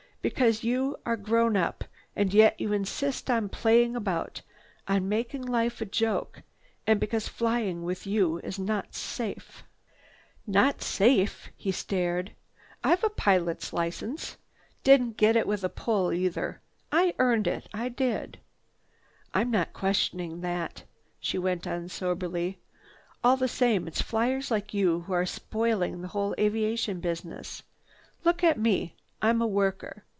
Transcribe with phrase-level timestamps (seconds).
[0.23, 1.83] "Because you are grown up,
[2.15, 4.43] and yet you insist on playing about,
[4.87, 6.43] on making life a joke
[6.85, 9.63] and because flying with you is not safe."
[10.45, 12.33] "Not safe!" He stared.
[12.83, 14.37] "I've a pilot's license.
[14.83, 16.61] Didn't get it with a pull either.
[17.17, 18.37] Earned it, I did."
[19.33, 20.83] "I'm not questioning that,"
[21.19, 22.59] she went on soberly.
[23.23, 27.63] "All the same, it's flyers like you who are spoiling this whole aviation business.
[28.23, 30.03] Look at me—I'm a worker.